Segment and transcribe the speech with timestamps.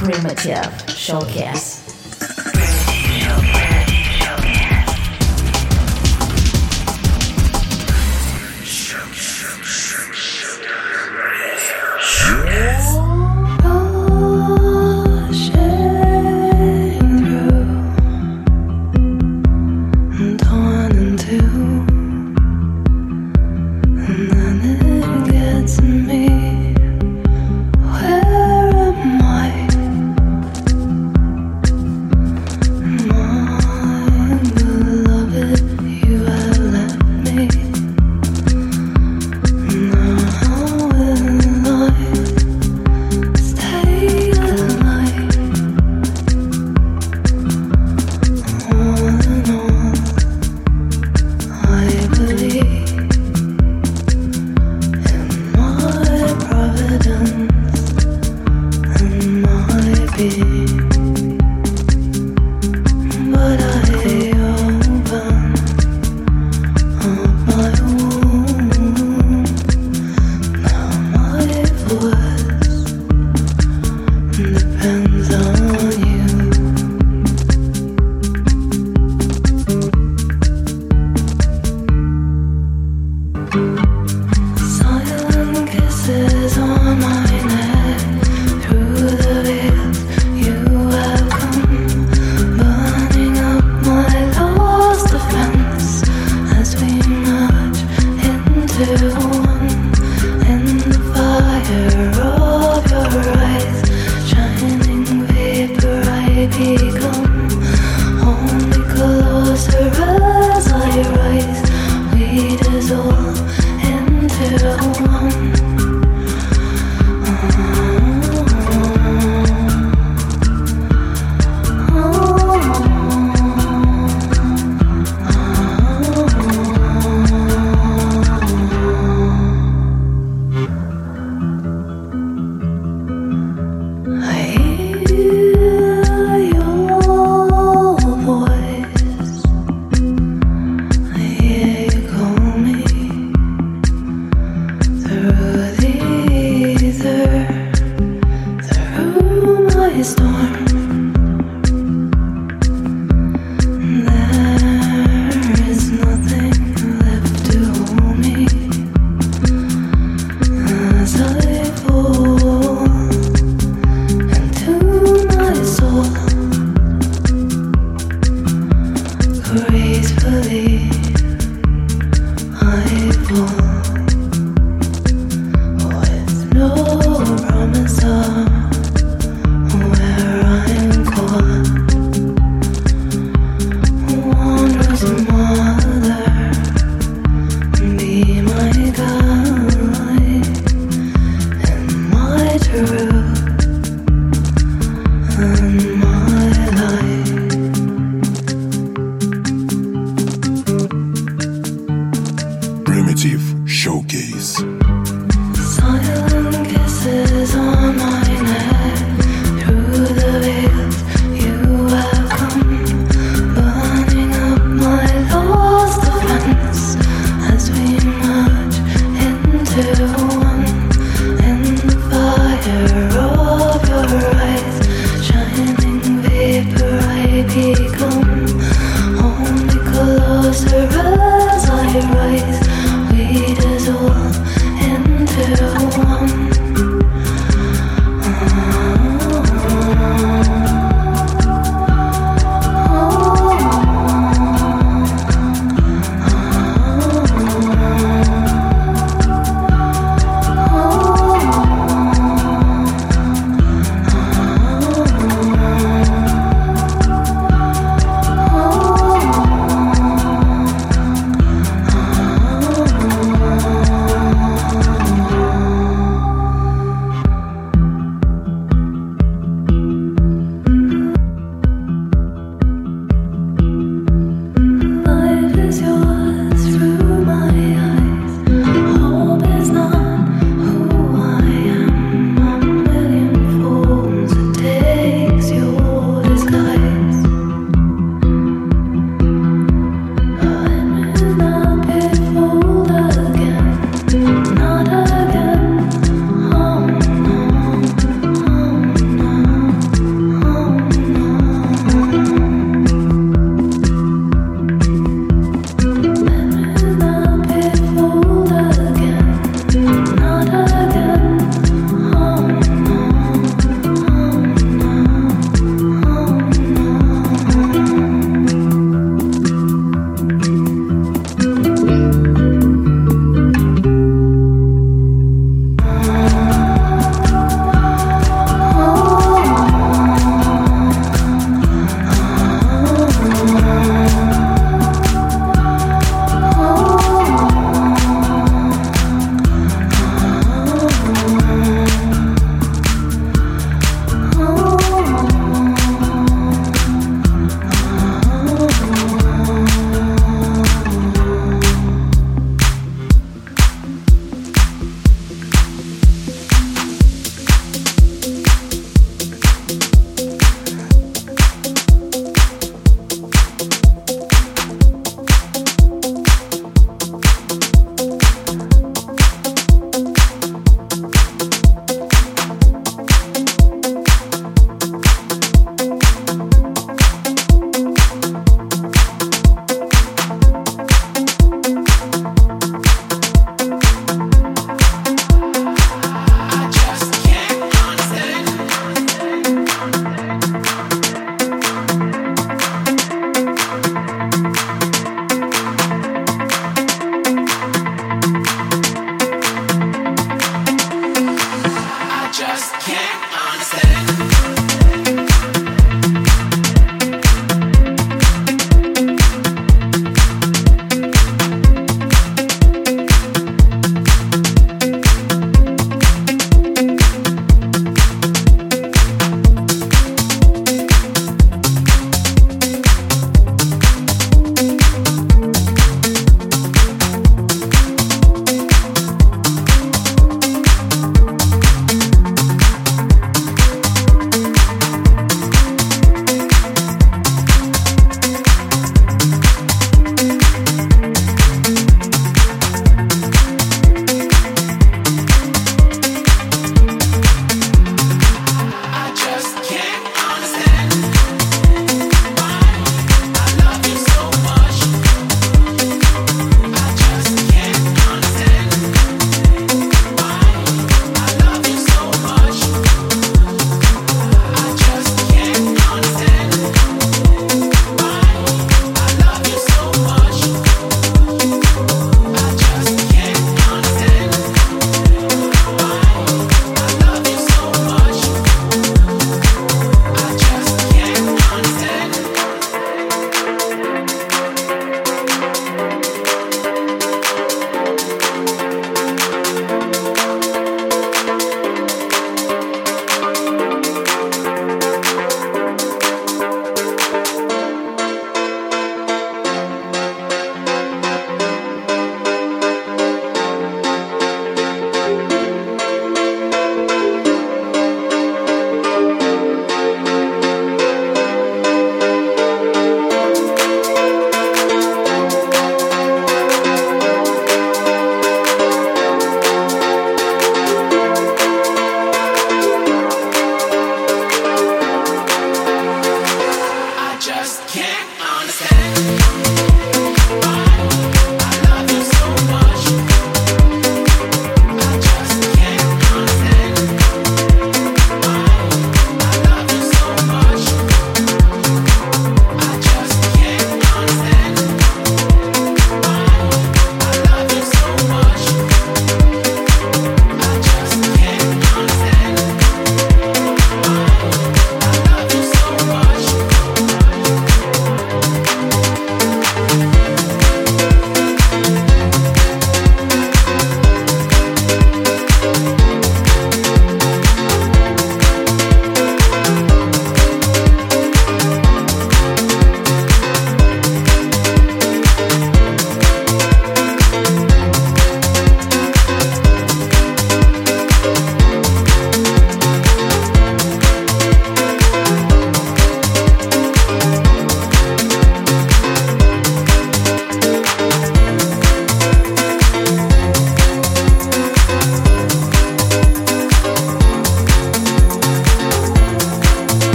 [0.00, 1.99] Primitive Showcase.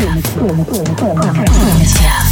[0.00, 2.27] 我们我们我们我们我们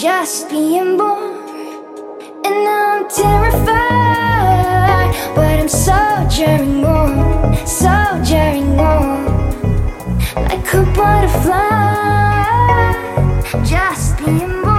[0.00, 1.36] just being born.
[2.46, 3.74] And I'm terrified,
[5.34, 9.26] but I'm soldiering on, soldiering on,
[10.36, 12.48] like a butterfly.
[13.62, 14.69] Just being born,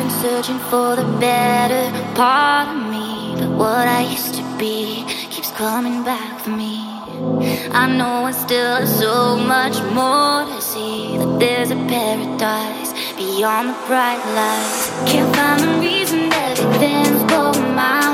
[0.00, 1.84] been searching for the better
[2.14, 6.76] part of me, but what I used to be keeps coming back for me.
[7.82, 11.18] I know I still have so much more to see.
[11.18, 14.82] That there's a paradise beyond the bright lights.
[15.10, 18.09] Can't find a reason everything's going my